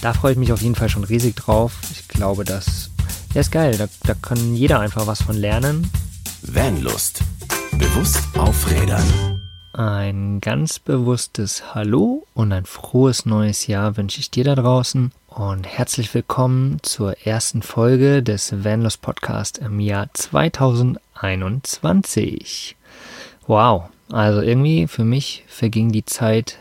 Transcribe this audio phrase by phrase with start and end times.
[0.00, 1.76] Da freue ich mich auf jeden Fall schon riesig drauf.
[1.90, 2.88] Ich glaube, das
[3.34, 3.76] ja, ist geil.
[3.76, 5.90] Da, da kann jeder einfach was von lernen.
[6.42, 7.20] Vanlust.
[7.72, 9.02] Bewusst aufrädern.
[9.72, 15.66] Ein ganz bewusstes Hallo und ein frohes neues Jahr wünsche ich dir da draußen und
[15.66, 22.76] herzlich willkommen zur ersten Folge des Vanlust Podcast im Jahr 2021.
[23.48, 26.56] Wow, also irgendwie für mich verging die Zeit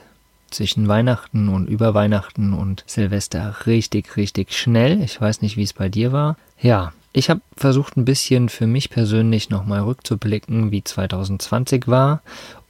[0.52, 5.02] zwischen Weihnachten und über Weihnachten und Silvester richtig, richtig schnell.
[5.02, 6.38] Ich weiß nicht, wie es bei dir war.
[6.62, 12.22] Ja, ich habe versucht ein bisschen für mich persönlich nochmal rückzublicken, wie 2020 war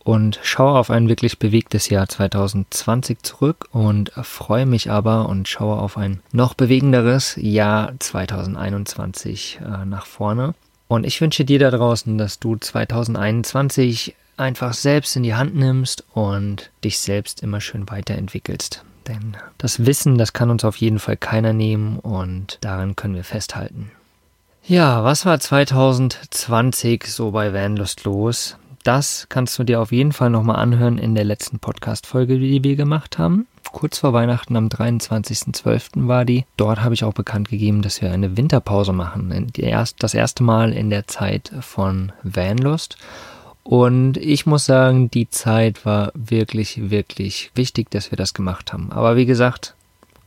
[0.07, 5.77] und schaue auf ein wirklich bewegtes Jahr 2020 zurück und freue mich aber und schaue
[5.81, 10.55] auf ein noch bewegenderes Jahr 2021 äh, nach vorne.
[10.87, 16.05] Und ich wünsche dir da draußen, dass du 2021 einfach selbst in die Hand nimmst
[16.13, 18.83] und dich selbst immer schön weiterentwickelst.
[19.07, 23.23] Denn das Wissen, das kann uns auf jeden Fall keiner nehmen und daran können wir
[23.23, 23.91] festhalten.
[24.65, 28.57] Ja, was war 2020 so bei Vanlust los?
[28.83, 32.75] Das kannst du dir auf jeden Fall nochmal anhören in der letzten Podcast-Folge, die wir
[32.75, 33.47] gemacht haben.
[33.71, 36.07] Kurz vor Weihnachten am 23.12.
[36.07, 36.45] war die.
[36.55, 39.51] Dort habe ich auch bekannt gegeben, dass wir eine Winterpause machen.
[39.99, 42.97] Das erste Mal in der Zeit von Vanlust.
[43.67, 48.93] Und ich muss sagen, die Zeit war wirklich, wirklich wichtig, dass wir das gemacht haben.
[48.93, 49.75] Aber wie gesagt,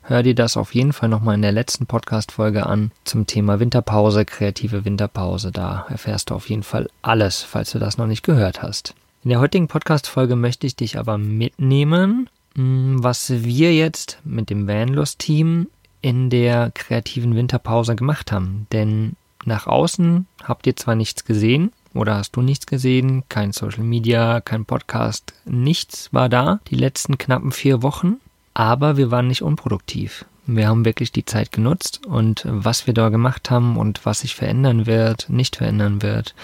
[0.02, 4.26] hör dir das auf jeden Fall nochmal in der letzten Podcast-Folge an zum Thema Winterpause,
[4.26, 5.52] kreative Winterpause.
[5.52, 8.94] Da erfährst du auf jeden Fall alles, falls du das noch nicht gehört hast.
[9.24, 14.68] In der heutigen Podcast-Folge möchte ich dich aber mitnehmen, hm, was wir jetzt mit dem
[14.68, 15.68] Vanlust-Team
[16.02, 18.66] in der kreativen Winterpause gemacht haben.
[18.70, 23.24] Denn nach außen habt ihr zwar nichts gesehen, oder hast du nichts gesehen?
[23.28, 28.16] Kein Social Media, kein Podcast, nichts war da die letzten knappen vier Wochen
[28.54, 30.24] aber wir waren nicht unproduktiv.
[30.46, 34.34] Wir haben wirklich die Zeit genutzt und was wir da gemacht haben und was sich
[34.34, 36.34] verändern wird, nicht verändern wird,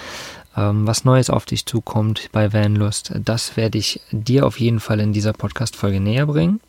[0.57, 5.01] ähm, was Neues auf dich zukommt bei Vanlust, das werde ich dir auf jeden Fall
[5.01, 6.61] in dieser Podcast-Folge näher bringen.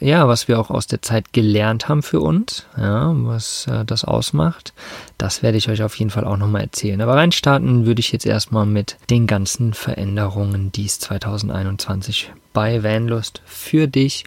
[0.00, 4.04] Ja, was wir auch aus der Zeit gelernt haben für uns, ja, was äh, das
[4.04, 4.72] ausmacht,
[5.18, 7.02] das werde ich euch auf jeden Fall auch nochmal erzählen.
[7.02, 13.42] Aber reinstarten würde ich jetzt erstmal mit den ganzen Veränderungen, die es 2021 bei Vanlust
[13.44, 14.24] für dich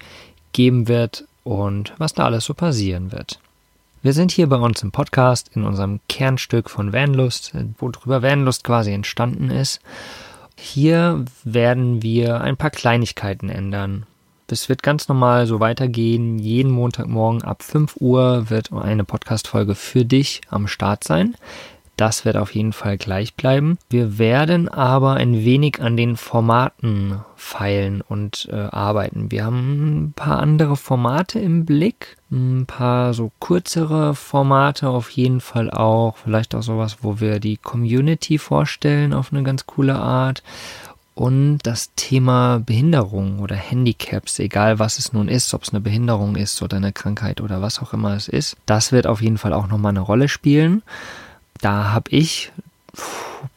[0.52, 3.40] geben wird und was da alles so passieren wird.
[4.04, 8.92] Wir sind hier bei uns im Podcast in unserem Kernstück von Vanlust, worüber Vanlust quasi
[8.92, 9.80] entstanden ist.
[10.56, 14.06] Hier werden wir ein paar Kleinigkeiten ändern.
[14.48, 16.38] Es wird ganz normal so weitergehen.
[16.38, 21.36] Jeden Montagmorgen ab 5 Uhr wird eine Podcast-Folge für dich am Start sein.
[21.96, 23.78] Das wird auf jeden Fall gleich bleiben.
[23.90, 29.32] Wir werden aber ein wenig an den Formaten feilen und äh, arbeiten.
[29.32, 35.40] Wir haben ein paar andere Formate im Blick, ein paar so kürzere Formate auf jeden
[35.40, 36.18] Fall auch.
[36.18, 40.42] Vielleicht auch sowas, wo wir die Community vorstellen auf eine ganz coole Art.
[41.16, 46.36] Und das Thema Behinderung oder Handicaps, egal was es nun ist, ob es eine Behinderung
[46.36, 49.54] ist oder eine Krankheit oder was auch immer es ist, das wird auf jeden Fall
[49.54, 50.82] auch nochmal eine Rolle spielen.
[51.62, 52.52] Da habe ich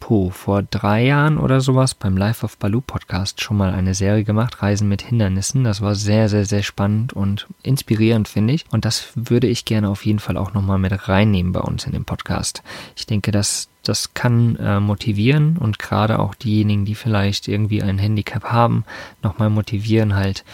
[0.00, 4.24] puh, vor drei Jahren oder sowas beim Life of Baloo Podcast schon mal eine Serie
[4.24, 5.64] gemacht, Reisen mit Hindernissen.
[5.64, 8.64] Das war sehr, sehr, sehr spannend und inspirierend, finde ich.
[8.70, 11.92] Und das würde ich gerne auf jeden Fall auch nochmal mit reinnehmen bei uns in
[11.92, 12.62] den Podcast.
[12.96, 17.98] Ich denke, dass das kann äh, motivieren und gerade auch diejenigen, die vielleicht irgendwie ein
[17.98, 18.84] Handicap haben,
[19.22, 20.44] nochmal motivieren, halt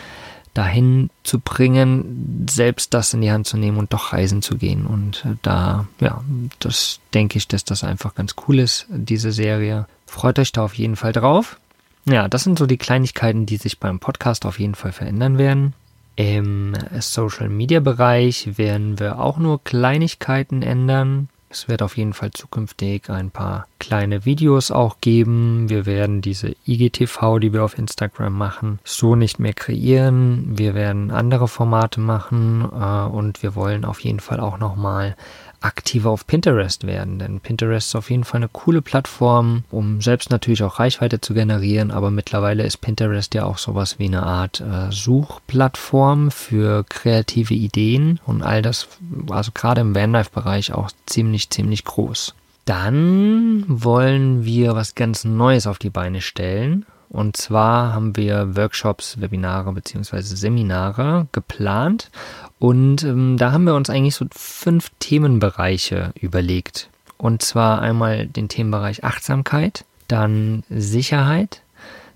[0.54, 4.86] dahin zu bringen, selbst das in die Hand zu nehmen und doch reisen zu gehen.
[4.86, 6.22] Und äh, da, ja,
[6.58, 9.86] das denke ich, dass das einfach ganz cool ist, diese Serie.
[10.06, 11.58] Freut euch da auf jeden Fall drauf.
[12.04, 15.72] Ja, das sind so die Kleinigkeiten, die sich beim Podcast auf jeden Fall verändern werden.
[16.16, 21.28] Im Social Media Bereich werden wir auch nur Kleinigkeiten ändern.
[21.52, 25.68] Es wird auf jeden Fall zukünftig ein paar kleine Videos auch geben.
[25.68, 30.58] Wir werden diese IGTV, die wir auf Instagram machen, so nicht mehr kreieren.
[30.58, 35.14] Wir werden andere Formate machen äh, und wir wollen auf jeden Fall auch nochmal
[35.62, 40.30] aktiver auf Pinterest werden, denn Pinterest ist auf jeden Fall eine coole Plattform, um selbst
[40.30, 44.60] natürlich auch Reichweite zu generieren, aber mittlerweile ist Pinterest ja auch sowas wie eine Art
[44.60, 48.88] äh, Suchplattform für kreative Ideen und all das,
[49.30, 52.34] also gerade im Vanlife-Bereich auch ziemlich, ziemlich groß.
[52.64, 56.86] Dann wollen wir was ganz Neues auf die Beine stellen.
[57.12, 62.10] Und zwar haben wir Workshops, Webinare beziehungsweise Seminare geplant.
[62.58, 66.88] Und ähm, da haben wir uns eigentlich so fünf Themenbereiche überlegt.
[67.18, 71.60] Und zwar einmal den Themenbereich Achtsamkeit, dann Sicherheit,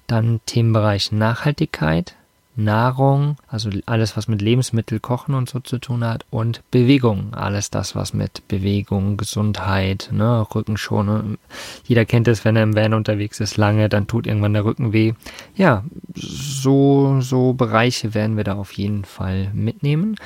[0.06, 2.14] dann Themenbereich Nachhaltigkeit,
[2.56, 7.70] Nahrung, also alles, was mit Lebensmittel, Kochen und so zu tun hat, und Bewegung, alles
[7.70, 11.38] das, was mit Bewegung, Gesundheit, ne, Rückenschone.
[11.84, 14.92] Jeder kennt es, wenn er im Van unterwegs ist, lange, dann tut irgendwann der Rücken
[14.92, 15.14] weh.
[15.54, 20.16] Ja, so, so Bereiche werden wir da auf jeden Fall mitnehmen.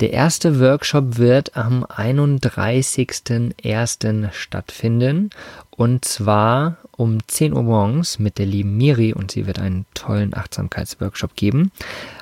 [0.00, 4.30] Der erste Workshop wird am 31.01.
[4.30, 5.30] stattfinden
[5.76, 10.34] und zwar um 10 Uhr morgens mit der lieben Miri und sie wird einen tollen
[10.34, 11.70] Achtsamkeitsworkshop geben.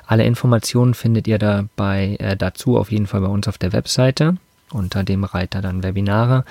[0.05, 4.37] Alle Informationen findet ihr dabei äh, dazu auf jeden Fall bei uns auf der Webseite
[4.71, 6.43] unter dem Reiter dann Webinare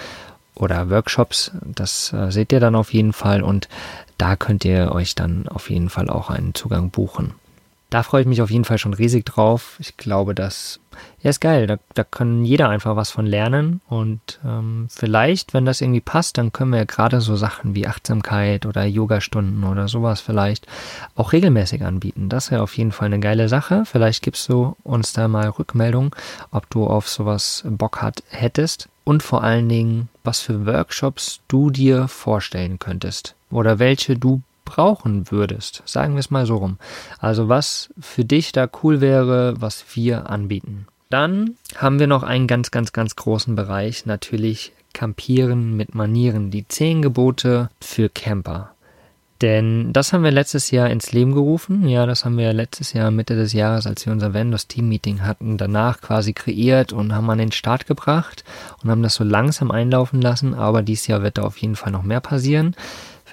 [0.54, 1.52] oder Workshops.
[1.62, 3.68] Das äh, seht ihr dann auf jeden Fall und
[4.18, 7.34] da könnt ihr euch dann auf jeden Fall auch einen Zugang buchen.
[7.90, 9.76] Da freue ich mich auf jeden Fall schon riesig drauf.
[9.78, 10.80] Ich glaube, dass
[11.20, 11.66] ja, ist geil.
[11.66, 13.80] Da, da kann jeder einfach was von lernen.
[13.88, 17.86] Und ähm, vielleicht, wenn das irgendwie passt, dann können wir ja gerade so Sachen wie
[17.86, 20.66] Achtsamkeit oder Yoga-Stunden oder sowas vielleicht
[21.14, 22.28] auch regelmäßig anbieten.
[22.28, 23.84] Das wäre auf jeden Fall eine geile Sache.
[23.84, 26.14] Vielleicht gibst du uns da mal Rückmeldung,
[26.50, 28.88] ob du auf sowas Bock hat, hättest.
[29.04, 33.34] Und vor allen Dingen, was für Workshops du dir vorstellen könntest.
[33.50, 34.42] Oder welche du
[34.74, 35.82] brauchen würdest.
[35.86, 36.78] Sagen wir es mal so rum.
[37.18, 40.86] Also was für dich da cool wäre, was wir anbieten.
[41.10, 46.66] Dann haben wir noch einen ganz, ganz, ganz großen Bereich, natürlich Campieren mit Manieren, die
[46.66, 48.74] zehn Gebote für Camper.
[49.42, 51.86] Denn das haben wir letztes Jahr ins Leben gerufen.
[51.88, 55.22] Ja, das haben wir letztes Jahr Mitte des Jahres, als wir unser Vendors Team Meeting
[55.22, 58.44] hatten, danach quasi kreiert und haben an den Start gebracht
[58.82, 60.54] und haben das so langsam einlaufen lassen.
[60.54, 62.74] Aber dieses Jahr wird da auf jeden Fall noch mehr passieren.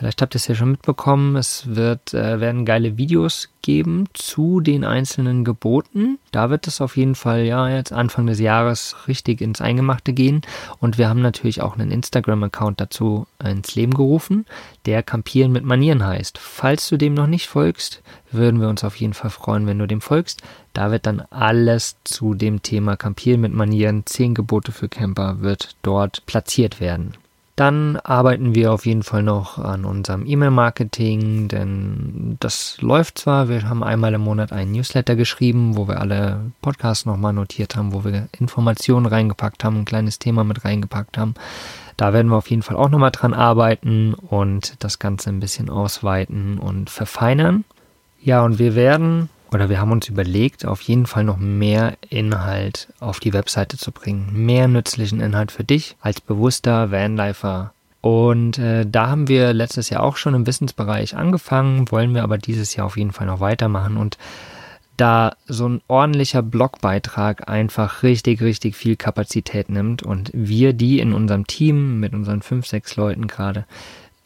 [0.01, 4.59] Vielleicht habt ihr es ja schon mitbekommen, es wird, äh, werden geile Videos geben zu
[4.59, 6.17] den einzelnen Geboten.
[6.31, 10.41] Da wird es auf jeden Fall ja jetzt Anfang des Jahres richtig ins Eingemachte gehen.
[10.79, 14.47] Und wir haben natürlich auch einen Instagram-Account dazu ins Leben gerufen,
[14.87, 16.39] der Campieren mit Manieren heißt.
[16.39, 18.01] Falls du dem noch nicht folgst,
[18.31, 20.41] würden wir uns auf jeden Fall freuen, wenn du dem folgst.
[20.73, 25.75] Da wird dann alles zu dem Thema Campieren mit Manieren, 10 Gebote für Camper wird
[25.83, 27.13] dort platziert werden.
[27.55, 33.49] Dann arbeiten wir auf jeden Fall noch an unserem E-Mail-Marketing, denn das läuft zwar.
[33.49, 37.93] Wir haben einmal im Monat einen Newsletter geschrieben, wo wir alle Podcasts nochmal notiert haben,
[37.93, 41.35] wo wir Informationen reingepackt haben, ein kleines Thema mit reingepackt haben.
[41.97, 45.69] Da werden wir auf jeden Fall auch nochmal dran arbeiten und das Ganze ein bisschen
[45.69, 47.65] ausweiten und verfeinern.
[48.23, 52.87] Ja, und wir werden oder wir haben uns überlegt, auf jeden Fall noch mehr Inhalt
[52.99, 54.29] auf die Webseite zu bringen.
[54.33, 57.73] Mehr nützlichen Inhalt für dich als bewusster Vanlifer.
[57.99, 62.37] Und äh, da haben wir letztes Jahr auch schon im Wissensbereich angefangen, wollen wir aber
[62.37, 64.17] dieses Jahr auf jeden Fall noch weitermachen und
[64.97, 71.13] da so ein ordentlicher Blogbeitrag einfach richtig, richtig viel Kapazität nimmt und wir die in
[71.13, 73.65] unserem Team mit unseren fünf, sechs Leuten gerade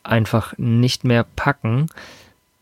[0.03, 1.87] einfach nicht mehr packen,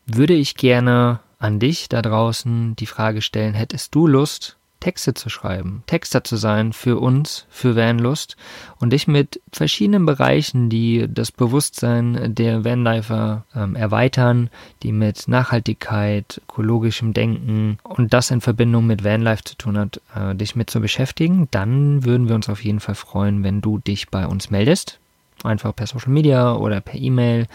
[0.06, 5.30] würde ich gerne an dich da draußen die Frage stellen, hättest du Lust, Texte zu
[5.30, 8.38] schreiben, Texter zu sein für uns, für Vanlust?
[8.80, 14.50] Und dich mit verschiedenen Bereichen, die das Bewusstsein der Vanlifer ähm, erweitern,
[14.84, 20.36] die mit Nachhaltigkeit, ökologischem Denken und das in Verbindung mit Vanlife zu tun hat, äh,
[20.36, 24.10] dich mit zu beschäftigen, dann würden wir uns auf jeden Fall freuen, wenn du dich
[24.10, 25.00] bei uns meldest.
[25.44, 27.48] Einfach per Social Media oder per E-Mail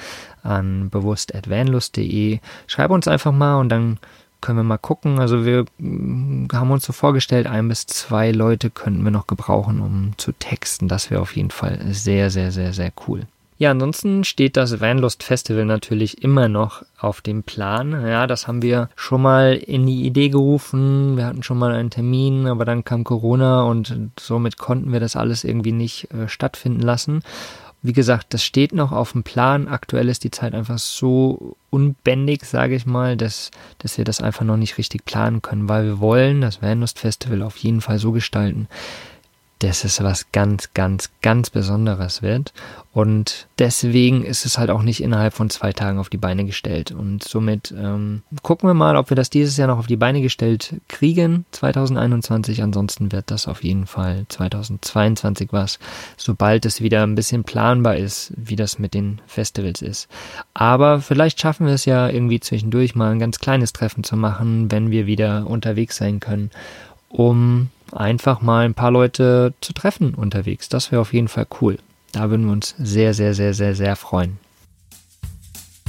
[0.49, 2.41] an bewusst.vanlust.de.
[2.67, 3.99] Schreib uns einfach mal und dann
[4.41, 5.19] können wir mal gucken.
[5.19, 9.81] Also wir mm, haben uns so vorgestellt, ein bis zwei Leute könnten wir noch gebrauchen,
[9.81, 10.89] um zu texten.
[10.89, 13.27] Das wäre auf jeden Fall sehr, sehr, sehr, sehr cool.
[13.61, 17.91] Ja, ansonsten steht das Vanlust Festival natürlich immer noch auf dem Plan.
[18.07, 21.17] Ja, das haben wir schon mal in die Idee gerufen.
[21.17, 25.17] Wir hatten schon mal einen Termin, aber dann kam Corona und somit konnten wir das
[25.17, 27.23] alles irgendwie nicht äh, stattfinden lassen.
[27.81, 29.69] Wie gesagt, das steht noch auf dem Plan.
[29.69, 34.45] Aktuell ist die Zeit einfach so unbändig, sage ich mal, dass, dass wir das einfach
[34.45, 38.11] noch nicht richtig planen können, weil wir wollen das Vanlust Festival auf jeden Fall so
[38.11, 38.69] gestalten,
[39.59, 42.53] dass es was ganz, ganz, ganz Besonderes wird.
[42.93, 46.91] Und deswegen ist es halt auch nicht innerhalb von zwei Tagen auf die Beine gestellt.
[46.91, 50.21] Und somit ähm, gucken wir mal, ob wir das dieses Jahr noch auf die Beine
[50.21, 52.63] gestellt kriegen, 2021.
[52.63, 55.79] Ansonsten wird das auf jeden Fall 2022 was,
[56.17, 60.09] sobald es wieder ein bisschen planbar ist, wie das mit den Festivals ist.
[60.55, 64.73] Aber vielleicht schaffen wir es ja irgendwie zwischendurch mal ein ganz kleines Treffen zu machen,
[64.73, 66.51] wenn wir wieder unterwegs sein können,
[67.09, 70.69] um einfach mal ein paar Leute zu treffen unterwegs.
[70.69, 71.79] Das wäre auf jeden Fall cool.
[72.13, 74.39] Da würden wir uns sehr, sehr, sehr, sehr, sehr freuen.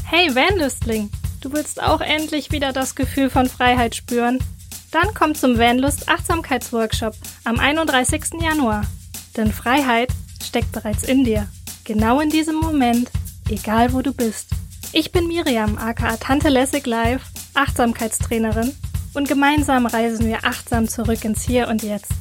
[0.05, 1.09] Hey Vanlustling,
[1.41, 4.39] du willst auch endlich wieder das Gefühl von Freiheit spüren?
[4.91, 7.13] Dann komm zum Vanlust Achtsamkeitsworkshop
[7.43, 8.41] am 31.
[8.41, 8.85] Januar.
[9.37, 10.09] Denn Freiheit
[10.43, 11.47] steckt bereits in dir.
[11.83, 13.11] Genau in diesem Moment,
[13.49, 14.49] egal wo du bist.
[14.91, 17.21] Ich bin Miriam, aka Tante Lessig Live,
[17.53, 18.73] Achtsamkeitstrainerin
[19.13, 22.11] und gemeinsam reisen wir achtsam zurück ins Hier und Jetzt.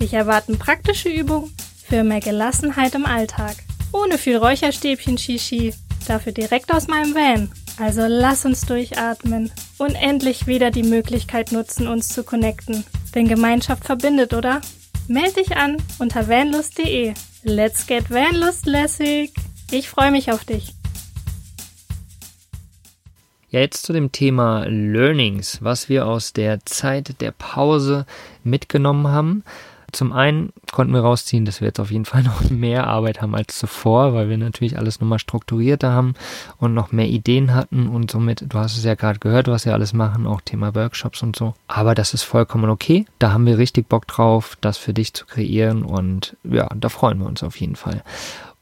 [0.00, 1.54] Dich erwarten praktische Übungen
[1.88, 3.56] für mehr Gelassenheit im Alltag.
[3.92, 5.74] Ohne viel Räucherstäbchen Shishi,
[6.06, 7.50] dafür direkt aus meinem Van.
[7.78, 12.84] Also lass uns durchatmen und endlich wieder die Möglichkeit nutzen, uns zu connecten.
[13.14, 14.60] Denn Gemeinschaft verbindet, oder?
[15.08, 17.14] Meld dich an unter vanlust.de.
[17.42, 19.32] Let's get Vanlust lässig!
[19.70, 20.75] Ich freue mich auf dich.
[23.56, 28.04] Ja, jetzt zu dem Thema Learnings, was wir aus der Zeit der Pause
[28.44, 29.44] mitgenommen haben.
[29.92, 33.34] Zum einen konnten wir rausziehen, dass wir jetzt auf jeden Fall noch mehr Arbeit haben
[33.34, 36.12] als zuvor, weil wir natürlich alles nochmal strukturierter haben
[36.58, 39.72] und noch mehr Ideen hatten und somit, du hast es ja gerade gehört, was wir
[39.72, 41.54] alles machen, auch Thema Workshops und so.
[41.66, 43.06] Aber das ist vollkommen okay.
[43.18, 47.20] Da haben wir richtig Bock drauf, das für dich zu kreieren und ja, da freuen
[47.20, 48.02] wir uns auf jeden Fall.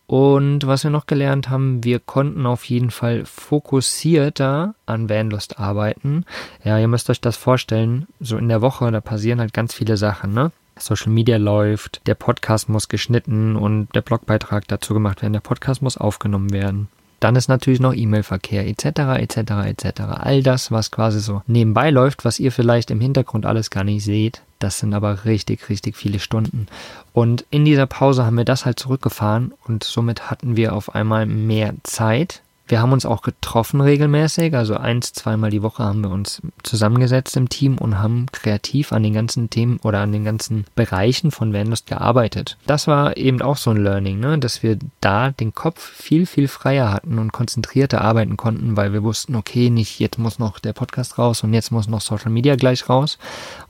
[0.07, 6.25] Und was wir noch gelernt haben, wir konnten auf jeden Fall fokussierter an Vanlust arbeiten.
[6.63, 9.97] Ja, ihr müsst euch das vorstellen, so in der Woche, da passieren halt ganz viele
[9.97, 10.53] Sachen, ne?
[10.77, 15.83] Social Media läuft, der Podcast muss geschnitten und der Blogbeitrag dazu gemacht werden, der Podcast
[15.83, 16.89] muss aufgenommen werden.
[17.25, 18.85] Dann ist natürlich noch E-Mail-Verkehr etc.
[19.19, 19.39] etc.
[19.65, 20.01] etc.
[20.11, 24.05] All das, was quasi so nebenbei läuft, was ihr vielleicht im Hintergrund alles gar nicht
[24.05, 26.67] seht, das sind aber richtig, richtig viele Stunden.
[27.15, 31.25] Und in dieser Pause haben wir das halt zurückgefahren und somit hatten wir auf einmal
[31.25, 36.11] mehr Zeit wir haben uns auch getroffen regelmäßig, also eins, zweimal die Woche haben wir
[36.11, 40.65] uns zusammengesetzt im Team und haben kreativ an den ganzen Themen oder an den ganzen
[40.75, 42.57] Bereichen von Vanlust gearbeitet.
[42.67, 44.39] Das war eben auch so ein Learning, ne?
[44.39, 49.03] dass wir da den Kopf viel, viel freier hatten und konzentrierter arbeiten konnten, weil wir
[49.03, 52.57] wussten, okay, nicht jetzt muss noch der Podcast raus und jetzt muss noch Social Media
[52.57, 53.19] gleich raus.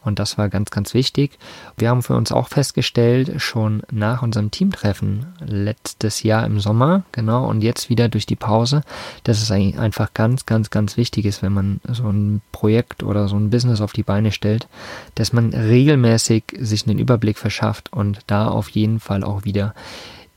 [0.05, 1.39] Und das war ganz, ganz wichtig.
[1.77, 7.49] Wir haben für uns auch festgestellt, schon nach unserem Teamtreffen letztes Jahr im Sommer, genau,
[7.49, 8.84] und jetzt wieder durch die Pause,
[9.25, 13.37] dass es einfach ganz, ganz, ganz wichtig ist, wenn man so ein Projekt oder so
[13.37, 14.69] ein Business auf die Beine stellt,
[15.15, 19.75] dass man regelmäßig sich einen Überblick verschafft und da auf jeden Fall auch wieder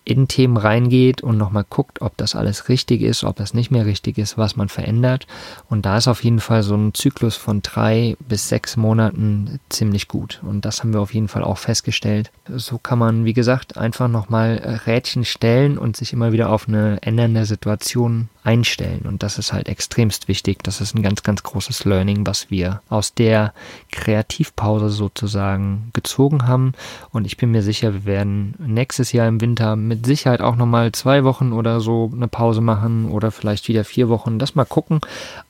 [0.08, 3.86] in Themen reingeht und nochmal guckt, ob das alles richtig ist, ob das nicht mehr
[3.86, 5.28] richtig ist, was man verändert.
[5.70, 10.08] Und da ist auf jeden Fall so ein Zyklus von drei bis sechs Monaten ziemlich
[10.08, 10.42] gut.
[10.44, 12.32] Und das haben wir auf jeden Fall auch festgestellt.
[12.48, 17.02] So kann man, wie gesagt, einfach nochmal Rädchen stellen und sich immer wieder auf eine
[17.02, 19.02] ändernde Situation einstellen.
[19.06, 20.64] Und das ist halt extremst wichtig.
[20.64, 23.54] Das ist ein ganz, ganz großes Learning, was wir aus der
[23.92, 26.72] Kreativpause sozusagen gezogen haben.
[27.12, 30.92] Und ich bin mir sicher, wir werden nächstes Jahr im Winter mit Sicherheit auch nochmal
[30.92, 34.38] zwei Wochen oder so eine Pause machen oder vielleicht wieder vier Wochen.
[34.38, 35.01] Das mal gucken.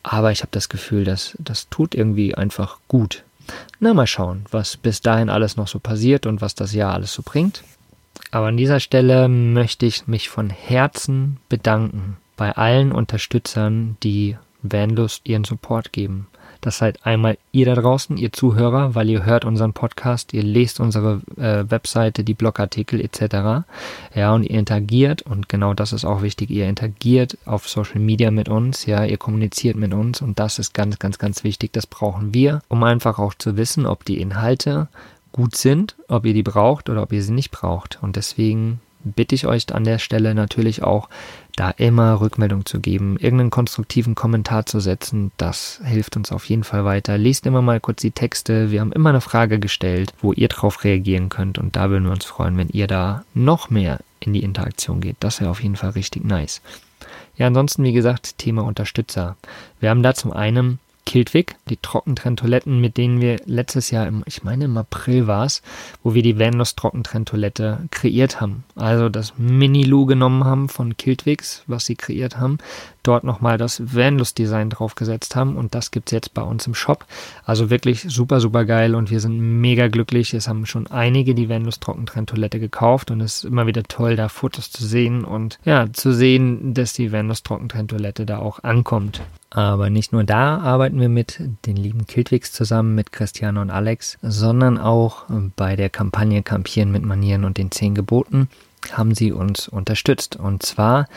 [0.03, 3.23] Aber ich habe das Gefühl, dass das tut irgendwie einfach gut.
[3.79, 7.13] Na, mal schauen, was bis dahin alles noch so passiert und was das Jahr alles
[7.13, 7.63] so bringt.
[8.31, 15.27] Aber an dieser Stelle möchte ich mich von Herzen bedanken bei allen Unterstützern, die Vanlust
[15.27, 16.27] ihren Support geben.
[16.61, 20.79] Das seid einmal ihr da draußen, ihr Zuhörer, weil ihr hört unseren Podcast, ihr lest
[20.79, 23.65] unsere äh, Webseite, die Blogartikel etc.
[24.15, 26.49] Ja, und ihr interagiert und genau das ist auch wichtig.
[26.49, 30.73] Ihr interagiert auf Social Media mit uns, ja, ihr kommuniziert mit uns und das ist
[30.73, 31.73] ganz, ganz, ganz wichtig.
[31.73, 34.87] Das brauchen wir, um einfach auch zu wissen, ob die Inhalte
[35.31, 37.99] gut sind, ob ihr die braucht oder ob ihr sie nicht braucht.
[38.01, 41.09] Und deswegen bitte ich euch an der Stelle natürlich auch,
[41.57, 45.31] da immer Rückmeldung zu geben, irgendeinen konstruktiven Kommentar zu setzen.
[45.37, 47.17] Das hilft uns auf jeden Fall weiter.
[47.17, 48.71] Lest immer mal kurz die Texte.
[48.71, 51.57] Wir haben immer eine Frage gestellt, wo ihr drauf reagieren könnt.
[51.57, 55.17] Und da würden wir uns freuen, wenn ihr da noch mehr in die Interaktion geht.
[55.19, 56.61] Das wäre auf jeden Fall richtig nice.
[57.37, 59.35] Ja, ansonsten, wie gesagt, Thema Unterstützer.
[59.79, 64.43] Wir haben da zum einen Kiltwick, die Trockentrenntoiletten, mit denen wir letztes Jahr, im, ich
[64.43, 65.61] meine im April war es,
[66.03, 68.65] wo wir die Vanlos Trockentrenntoilette kreiert haben.
[68.75, 72.57] Also das Mini-Loo genommen haben von Kiltwicks, was sie kreiert haben,
[73.03, 77.05] dort nochmal das Vanlust-Design draufgesetzt haben und das gibt's jetzt bei uns im Shop.
[77.45, 80.33] Also wirklich super, super geil und wir sind mega glücklich.
[80.33, 84.27] Es haben schon einige die Vanlust Trockentrenntoilette gekauft und es ist immer wieder toll, da
[84.27, 89.21] Fotos zu sehen und ja, zu sehen, dass die Vanlust Trockentrenntoilette da auch ankommt.
[89.49, 94.17] Aber nicht nur da arbeiten wir mit den lieben Kiltwigs zusammen, mit Christiane und Alex,
[94.21, 95.25] sondern auch
[95.55, 98.49] bei der Kampagne Campieren mit Manieren und den zehn Geboten
[98.91, 100.35] haben sie uns unterstützt.
[100.35, 101.07] Und zwar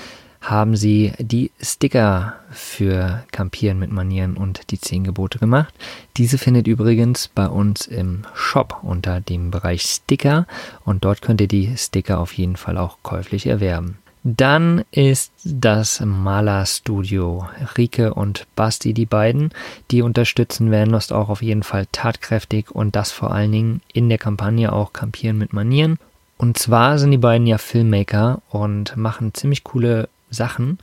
[0.41, 5.75] haben sie die Sticker für Campieren mit Manieren und die zehn Gebote gemacht.
[6.17, 10.47] Diese findet übrigens bei uns im Shop unter dem Bereich Sticker
[10.85, 13.99] und dort könnt ihr die Sticker auf jeden Fall auch käuflich erwerben.
[14.23, 17.49] Dann ist das Malerstudio.
[17.79, 19.51] Rike und Basti, die beiden,
[19.91, 24.19] die unterstützen Vanlust auch auf jeden Fall tatkräftig und das vor allen Dingen in der
[24.19, 25.99] Kampagne auch Campieren mit Manieren.
[26.37, 30.79] Und zwar sind die beiden ja Filmmaker und machen ziemlich coole Sachen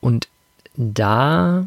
[0.00, 0.28] und
[0.76, 1.66] da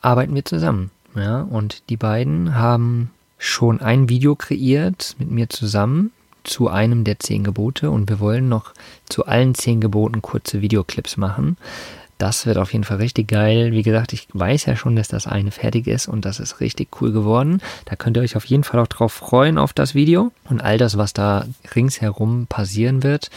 [0.00, 0.90] arbeiten wir zusammen.
[1.14, 6.12] Ja, und die beiden haben schon ein Video kreiert mit mir zusammen
[6.48, 8.72] zu einem der zehn Gebote und wir wollen noch
[9.08, 11.56] zu allen zehn Geboten kurze Videoclips machen.
[12.18, 13.70] Das wird auf jeden Fall richtig geil.
[13.70, 17.00] Wie gesagt, ich weiß ja schon, dass das eine fertig ist und das ist richtig
[17.00, 17.62] cool geworden.
[17.84, 20.78] Da könnt ihr euch auf jeden Fall auch drauf freuen auf das Video und all
[20.78, 23.30] das, was da ringsherum passieren wird.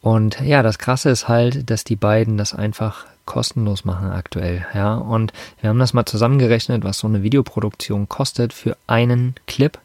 [0.00, 4.94] Und ja, das Krasse ist halt, dass die beiden das einfach kostenlos machen aktuell, ja.
[4.94, 9.78] Und wir haben das mal zusammengerechnet, was so eine Videoproduktion kostet für einen Clip.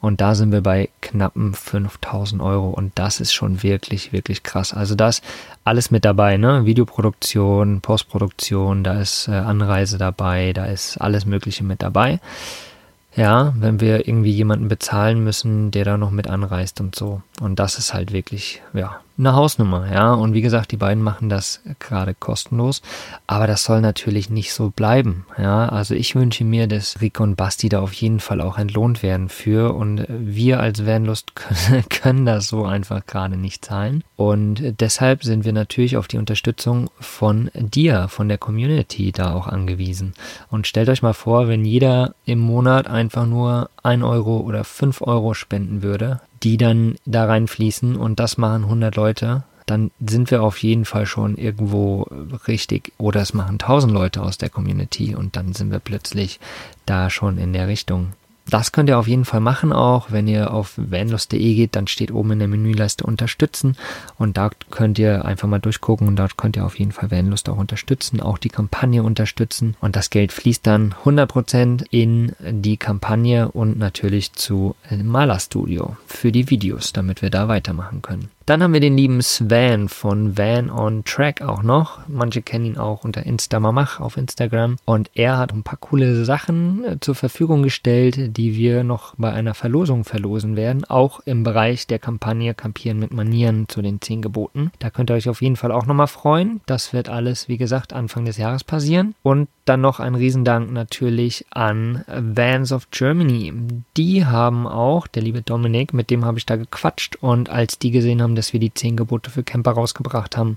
[0.00, 2.70] Und da sind wir bei knappen 5000 Euro.
[2.70, 4.74] Und das ist schon wirklich, wirklich krass.
[4.74, 5.22] Also da ist
[5.64, 6.64] alles mit dabei, ne?
[6.66, 12.18] Videoproduktion, Postproduktion, da ist äh, Anreise dabei, da ist alles Mögliche mit dabei.
[13.14, 17.22] Ja, wenn wir irgendwie jemanden bezahlen müssen, der da noch mit anreist und so.
[17.40, 20.12] Und das ist halt wirklich, ja, eine Hausnummer, ja.
[20.14, 22.82] Und wie gesagt, die beiden machen das gerade kostenlos,
[23.26, 25.68] aber das soll natürlich nicht so bleiben, ja.
[25.68, 29.28] Also ich wünsche mir, dass Rico und Basti da auf jeden Fall auch entlohnt werden
[29.28, 31.32] für und wir als Vanlust
[31.90, 34.02] können, das so einfach gerade nicht zahlen.
[34.16, 39.46] Und deshalb sind wir natürlich auf die Unterstützung von dir, von der Community da auch
[39.46, 40.14] angewiesen.
[40.50, 45.02] Und stellt euch mal vor, wenn jeder im Monat einfach nur ein Euro oder fünf
[45.02, 50.42] Euro spenden würde, die dann da reinfließen und das machen 100 Leute, dann sind wir
[50.42, 52.06] auf jeden Fall schon irgendwo
[52.48, 52.92] richtig.
[52.98, 56.40] Oder es machen 1000 Leute aus der Community und dann sind wir plötzlich
[56.84, 58.12] da schon in der Richtung.
[58.50, 60.10] Das könnt ihr auf jeden Fall machen auch.
[60.10, 63.76] Wenn ihr auf vanlust.de geht, dann steht oben in der Menüleiste unterstützen
[64.18, 67.48] und da könnt ihr einfach mal durchgucken und dort könnt ihr auf jeden Fall Vanlust
[67.48, 73.50] auch unterstützen, auch die Kampagne unterstützen und das Geld fließt dann 100% in die Kampagne
[73.50, 78.28] und natürlich zu Maler Studio für die Videos, damit wir da weitermachen können.
[78.46, 82.00] Dann haben wir den lieben Svan von Van on Track auch noch.
[82.08, 84.76] Manche kennen ihn auch unter Instamamach auf Instagram.
[84.84, 89.32] Und er hat ein paar coole Sachen äh, zur Verfügung gestellt, die wir noch bei
[89.32, 90.84] einer Verlosung verlosen werden.
[90.84, 94.72] Auch im Bereich der Kampagne Campieren mit Manieren zu den 10 Geboten.
[94.78, 96.60] Da könnt ihr euch auf jeden Fall auch nochmal freuen.
[96.66, 99.14] Das wird alles, wie gesagt, Anfang des Jahres passieren.
[99.22, 103.52] Und dann noch ein Riesendank natürlich an Vans of Germany.
[103.96, 107.90] Die haben auch, der liebe Dominik, mit dem habe ich da gequatscht und als die
[107.90, 110.56] gesehen haben, dass wir die 10 Gebote für Camper rausgebracht haben,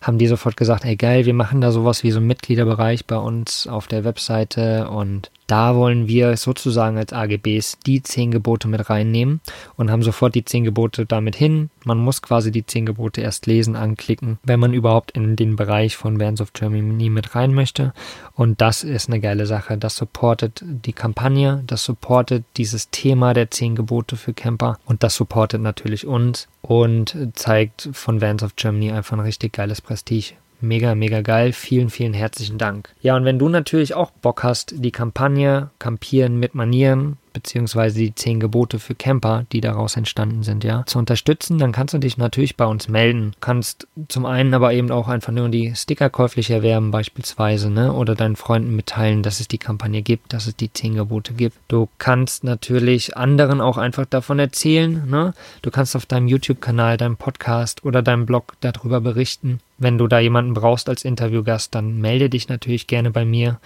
[0.00, 3.16] haben die sofort gesagt, ey geil, wir machen da sowas wie so einen Mitgliederbereich bei
[3.16, 8.88] uns auf der Webseite und da wollen wir sozusagen als AGBs die zehn Gebote mit
[8.88, 9.40] reinnehmen
[9.76, 11.68] und haben sofort die zehn Gebote damit hin.
[11.84, 15.96] Man muss quasi die zehn Gebote erst lesen, anklicken, wenn man überhaupt in den Bereich
[15.96, 17.92] von Bands of Germany mit rein möchte.
[18.34, 19.76] Und das ist eine geile Sache.
[19.76, 25.14] Das supportet die Kampagne, das supportet dieses Thema der zehn Gebote für Camper und das
[25.14, 30.32] supportet natürlich uns und zeigt von Vans of Germany einfach ein richtig geiles Prestige.
[30.64, 31.52] Mega, mega geil.
[31.52, 32.94] Vielen, vielen herzlichen Dank.
[33.02, 38.14] Ja, und wenn du natürlich auch Bock hast, die Kampagne Campieren mit Manieren beziehungsweise die
[38.14, 42.16] zehn Gebote für Camper, die daraus entstanden sind, ja, zu unterstützen, dann kannst du dich
[42.16, 43.32] natürlich bei uns melden.
[43.40, 48.14] Kannst zum einen aber eben auch einfach nur die Sticker käuflich erwerben, beispielsweise, ne, oder
[48.14, 51.58] deinen Freunden mitteilen, dass es die Kampagne gibt, dass es die zehn Gebote gibt.
[51.68, 55.34] Du kannst natürlich anderen auch einfach davon erzählen, ne.
[55.60, 59.58] Du kannst auf deinem YouTube-Kanal, deinem Podcast oder deinem Blog darüber berichten.
[59.78, 63.58] Wenn du da jemanden brauchst als Interviewgast, dann melde dich natürlich gerne bei mir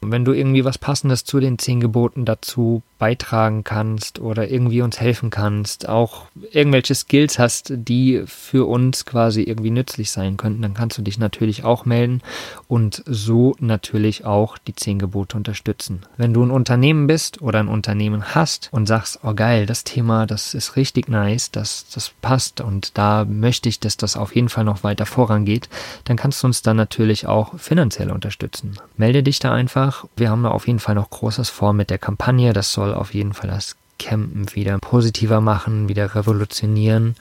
[0.00, 5.00] wenn du irgendwie was Passendes zu den zehn Geboten dazu beitragen kannst oder irgendwie uns
[5.00, 10.74] helfen kannst, auch irgendwelche Skills hast, die für uns quasi irgendwie nützlich sein könnten, dann
[10.74, 12.20] kannst du dich natürlich auch melden
[12.68, 16.02] und so natürlich auch die zehn Gebote unterstützen.
[16.18, 20.26] Wenn du ein Unternehmen bist oder ein Unternehmen hast und sagst, oh geil, das Thema,
[20.26, 24.50] das ist richtig nice, das, das passt und da möchte ich, dass das auf jeden
[24.50, 25.68] Fall noch weiter vorangeht,
[26.04, 28.76] dann kannst du uns dann natürlich auch finanziell unterstützen.
[28.96, 29.89] Melde dich da einfach.
[30.16, 32.52] Wir haben da auf jeden Fall noch Großes vor mit der Kampagne.
[32.52, 37.14] Das soll soll auf jeden Fall das Campen wieder positiver machen, wieder revolutionieren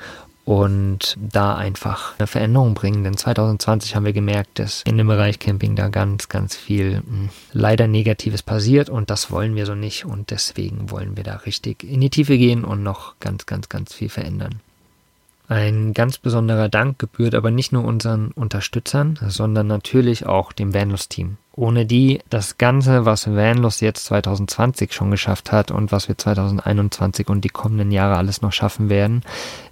[0.45, 3.03] und da einfach eine Veränderung bringen.
[3.03, 7.29] Denn 2020 haben wir gemerkt, dass in dem Bereich Camping da ganz, ganz viel hm,
[7.51, 11.83] leider Negatives passiert und das wollen wir so nicht und deswegen wollen wir da richtig
[11.83, 14.61] in die Tiefe gehen und noch ganz, ganz, ganz viel verändern.
[15.49, 21.37] Ein ganz besonderer Dank gebührt aber nicht nur unseren Unterstützern, sondern natürlich auch dem Vanlos-Team.
[21.53, 27.29] Ohne die das Ganze, was Vanlos jetzt 2020 schon geschafft hat und was wir 2021
[27.29, 29.23] und die kommenden Jahre alles noch schaffen werden,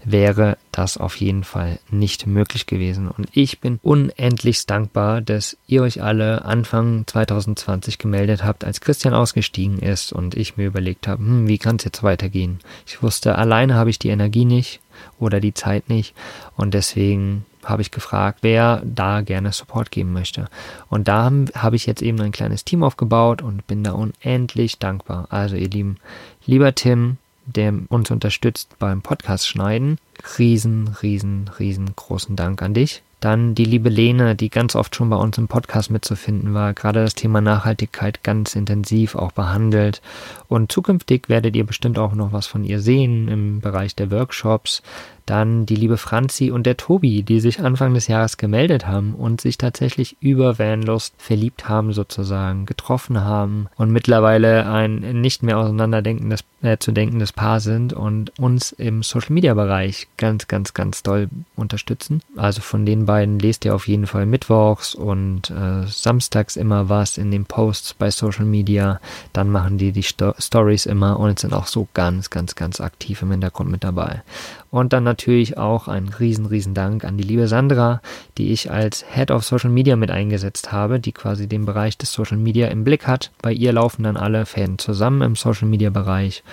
[0.03, 3.07] wäre das auf jeden Fall nicht möglich gewesen.
[3.07, 9.13] Und ich bin unendlich dankbar, dass ihr euch alle Anfang 2020 gemeldet habt, als Christian
[9.13, 12.59] ausgestiegen ist und ich mir überlegt habe, hm, wie kann es jetzt weitergehen?
[12.87, 14.81] Ich wusste, alleine habe ich die Energie nicht
[15.19, 16.13] oder die Zeit nicht.
[16.55, 20.47] Und deswegen habe ich gefragt, wer da gerne Support geben möchte.
[20.89, 25.27] Und da habe ich jetzt eben ein kleines Team aufgebaut und bin da unendlich dankbar.
[25.29, 25.97] Also ihr Lieben,
[26.45, 29.97] lieber Tim, der uns unterstützt beim Podcast schneiden,
[30.37, 33.01] riesen, riesen, riesengroßen Dank an dich.
[33.19, 37.01] Dann die liebe Lene, die ganz oft schon bei uns im Podcast mitzufinden war, gerade
[37.01, 40.01] das Thema Nachhaltigkeit ganz intensiv auch behandelt.
[40.47, 44.83] Und zukünftig werdet ihr bestimmt auch noch was von ihr sehen im Bereich der Workshops.
[45.27, 49.41] Dann die liebe Franzi und der Tobi, die sich Anfang des Jahres gemeldet haben und
[49.41, 56.45] sich tatsächlich über Vanlust verliebt haben sozusagen, getroffen haben und mittlerweile ein nicht mehr auseinanderdenkendes,
[56.61, 61.27] äh, zu denkendes Paar sind und uns im Social Media Bereich ganz, ganz, ganz doll
[61.57, 62.21] unterstützen.
[62.37, 67.17] Also von den beiden lest ihr auf jeden Fall mittwochs und äh, samstags immer was
[67.17, 69.01] in den Posts bei Social Media.
[69.33, 73.21] Dann machen die die Sto Stories immer und sind auch so ganz, ganz, ganz aktiv
[73.21, 74.23] im Hintergrund mit dabei.
[74.69, 75.16] Und dann natürlich
[75.57, 78.01] auch ein riesen, riesen Dank an die liebe Sandra,
[78.37, 82.11] die ich als Head of Social Media mit eingesetzt habe, die quasi den Bereich des
[82.11, 83.31] Social Media im Blick hat.
[83.41, 86.43] Bei ihr laufen dann alle Fäden zusammen im Social Media Bereich.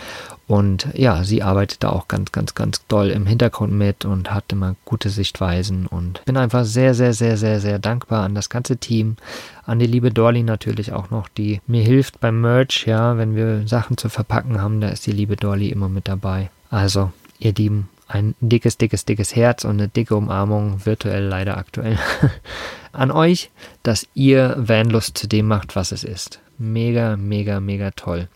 [0.46, 4.53] Und ja, sie arbeitet da auch ganz, ganz, ganz doll im Hintergrund mit und hat
[4.53, 8.77] immer gute Sichtweisen und bin einfach sehr, sehr, sehr, sehr, sehr dankbar an das ganze
[8.77, 9.16] Team,
[9.64, 13.66] an die liebe Dolly natürlich auch noch, die mir hilft beim Merch, ja, wenn wir
[13.66, 16.50] Sachen zu verpacken haben, da ist die liebe Dolly immer mit dabei.
[16.68, 21.98] Also, ihr Lieben, ein dickes, dickes, dickes Herz und eine dicke Umarmung, virtuell leider aktuell,
[22.92, 23.50] an euch,
[23.82, 26.40] dass ihr Vanlust zu dem macht, was es ist.
[26.58, 28.28] Mega, mega, mega toll.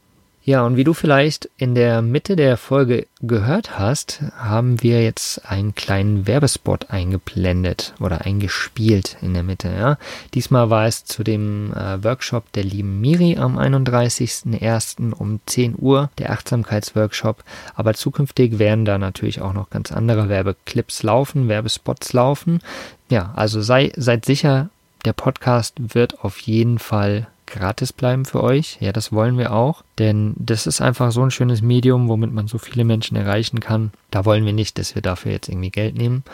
[0.48, 5.44] Ja, und wie du vielleicht in der Mitte der Folge gehört hast, haben wir jetzt
[5.44, 9.68] einen kleinen Werbespot eingeblendet oder eingespielt in der Mitte.
[9.68, 9.98] Ja.
[10.32, 15.12] Diesmal war es zu dem äh, Workshop der lieben Miri am 31.01.
[15.12, 17.44] um 10 Uhr, der Achtsamkeitsworkshop.
[17.74, 22.60] Aber zukünftig werden da natürlich auch noch ganz andere Werbeclips laufen, Werbespots laufen.
[23.10, 24.70] Ja, also sei, seid sicher,
[25.04, 28.78] der Podcast wird auf jeden Fall gratis bleiben für euch.
[28.80, 32.48] Ja, das wollen wir auch, denn das ist einfach so ein schönes Medium, womit man
[32.48, 33.92] so viele Menschen erreichen kann.
[34.10, 36.24] Da wollen wir nicht, dass wir dafür jetzt irgendwie Geld nehmen.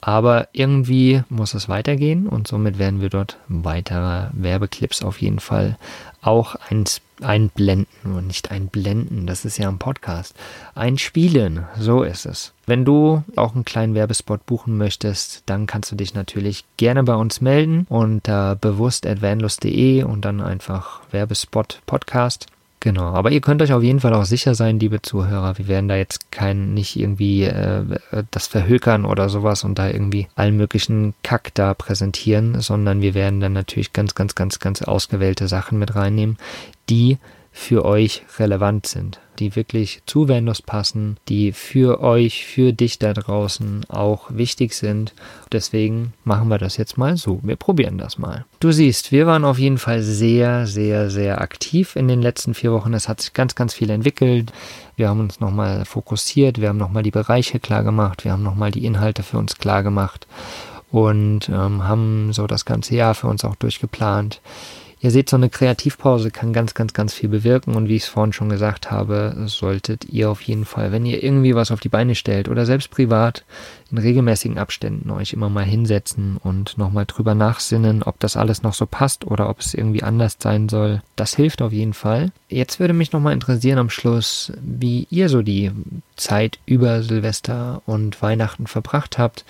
[0.00, 5.76] Aber irgendwie muss es weitergehen und somit werden wir dort weitere Werbeclips auf jeden Fall
[6.22, 10.34] auch eins einblenden und nicht einblenden, das ist ja ein Podcast.
[10.74, 12.52] Einspielen, so ist es.
[12.66, 17.14] Wenn du auch einen kleinen Werbespot buchen möchtest, dann kannst du dich natürlich gerne bei
[17.14, 22.46] uns melden unter bewusst.vanlust.de und dann einfach Werbespot Podcast
[22.82, 25.86] Genau, aber ihr könnt euch auf jeden Fall auch sicher sein, liebe Zuhörer, wir werden
[25.86, 27.84] da jetzt kein, nicht irgendwie äh,
[28.30, 33.40] das verhökern oder sowas und da irgendwie allen möglichen Kack da präsentieren, sondern wir werden
[33.40, 36.38] dann natürlich ganz, ganz, ganz, ganz ausgewählte Sachen mit reinnehmen,
[36.88, 37.18] die
[37.60, 43.12] für euch relevant sind, die wirklich zu Windows passen, die für euch, für dich da
[43.12, 45.12] draußen auch wichtig sind.
[45.52, 47.38] Deswegen machen wir das jetzt mal so.
[47.42, 48.46] Wir probieren das mal.
[48.60, 52.72] Du siehst, wir waren auf jeden Fall sehr, sehr, sehr aktiv in den letzten vier
[52.72, 52.94] Wochen.
[52.94, 54.52] Es hat sich ganz, ganz viel entwickelt.
[54.96, 58.70] Wir haben uns nochmal fokussiert, wir haben nochmal die Bereiche klar gemacht, wir haben nochmal
[58.70, 60.26] die Inhalte für uns klar gemacht
[60.90, 64.40] und ähm, haben so das ganze Jahr für uns auch durchgeplant.
[65.02, 68.08] Ihr seht, so eine Kreativpause kann ganz, ganz, ganz viel bewirken und wie ich es
[68.08, 71.88] vorhin schon gesagt habe, solltet ihr auf jeden Fall, wenn ihr irgendwie was auf die
[71.88, 73.44] Beine stellt oder selbst privat
[73.90, 78.74] in regelmäßigen Abständen euch immer mal hinsetzen und nochmal drüber nachsinnen, ob das alles noch
[78.74, 81.00] so passt oder ob es irgendwie anders sein soll.
[81.16, 82.30] Das hilft auf jeden Fall.
[82.50, 85.72] Jetzt würde mich nochmal interessieren am Schluss, wie ihr so die
[86.16, 89.46] Zeit über Silvester und Weihnachten verbracht habt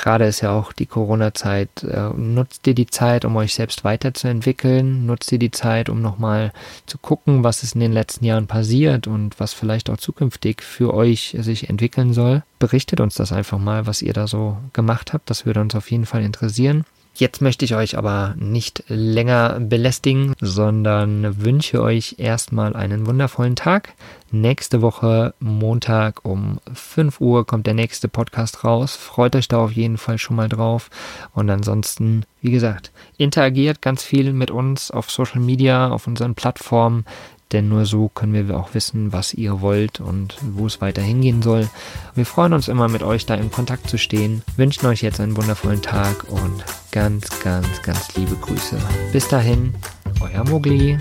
[0.00, 1.84] gerade ist ja auch die Corona-Zeit.
[1.84, 5.06] Äh, nutzt ihr die Zeit, um euch selbst weiterzuentwickeln?
[5.06, 6.52] Nutzt ihr die Zeit, um nochmal
[6.86, 10.94] zu gucken, was ist in den letzten Jahren passiert und was vielleicht auch zukünftig für
[10.94, 12.42] euch sich entwickeln soll?
[12.58, 15.30] Berichtet uns das einfach mal, was ihr da so gemacht habt.
[15.30, 16.84] Das würde uns auf jeden Fall interessieren.
[17.14, 23.94] Jetzt möchte ich euch aber nicht länger belästigen, sondern wünsche euch erstmal einen wundervollen Tag.
[24.30, 28.96] Nächste Woche Montag um 5 Uhr kommt der nächste Podcast raus.
[28.96, 30.88] Freut euch da auf jeden Fall schon mal drauf.
[31.34, 37.04] Und ansonsten, wie gesagt, interagiert ganz viel mit uns auf Social Media, auf unseren Plattformen
[37.52, 41.42] denn nur so können wir auch wissen, was ihr wollt und wo es weiter hingehen
[41.42, 41.68] soll.
[42.14, 45.36] Wir freuen uns immer mit euch da in Kontakt zu stehen, wünschen euch jetzt einen
[45.36, 48.78] wundervollen Tag und ganz, ganz, ganz liebe Grüße.
[49.12, 49.74] Bis dahin,
[50.20, 50.98] euer Mogli.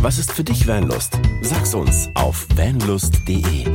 [0.00, 1.18] Was ist für dich Vanlust?
[1.42, 3.66] Sag's uns auf vanlust.de.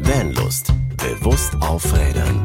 [0.00, 0.72] Vanlust.
[0.96, 2.44] Bewusst aufrädern.